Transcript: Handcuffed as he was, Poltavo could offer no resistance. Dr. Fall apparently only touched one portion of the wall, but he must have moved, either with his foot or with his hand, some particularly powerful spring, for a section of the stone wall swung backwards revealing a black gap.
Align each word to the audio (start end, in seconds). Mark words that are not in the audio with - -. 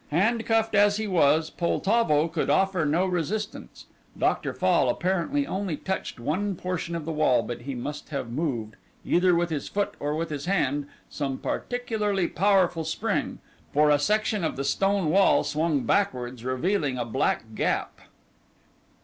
Handcuffed 0.09 0.73
as 0.73 0.97
he 0.97 1.05
was, 1.05 1.51
Poltavo 1.51 2.27
could 2.27 2.49
offer 2.49 2.85
no 2.85 3.05
resistance. 3.05 3.85
Dr. 4.17 4.51
Fall 4.51 4.89
apparently 4.89 5.45
only 5.45 5.77
touched 5.77 6.19
one 6.19 6.55
portion 6.55 6.95
of 6.95 7.05
the 7.05 7.11
wall, 7.11 7.43
but 7.43 7.61
he 7.61 7.75
must 7.75 8.09
have 8.09 8.31
moved, 8.31 8.77
either 9.05 9.35
with 9.35 9.51
his 9.51 9.67
foot 9.69 9.93
or 9.99 10.15
with 10.15 10.31
his 10.31 10.45
hand, 10.47 10.87
some 11.07 11.37
particularly 11.37 12.27
powerful 12.27 12.83
spring, 12.83 13.37
for 13.71 13.91
a 13.91 13.99
section 13.99 14.43
of 14.43 14.55
the 14.55 14.63
stone 14.63 15.11
wall 15.11 15.43
swung 15.43 15.81
backwards 15.81 16.43
revealing 16.43 16.97
a 16.97 17.05
black 17.05 17.53
gap. 17.53 18.01